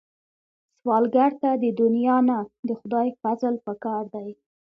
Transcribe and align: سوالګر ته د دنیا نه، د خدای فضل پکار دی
سوالګر 0.79 1.31
ته 1.41 1.49
د 1.63 1.65
دنیا 1.81 2.17
نه، 2.29 2.39
د 2.67 2.69
خدای 2.79 3.07
فضل 3.21 3.53
پکار 3.65 4.03
دی 4.15 4.29